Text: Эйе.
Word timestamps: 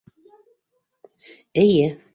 Эйе. 1.65 1.87